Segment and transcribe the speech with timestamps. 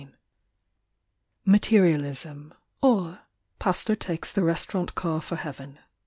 [1.45, 3.19] MATERIALISM: OR
[3.59, 5.77] PASTOR TAKES THE RESTAURANT CAR FOR HEAVEN.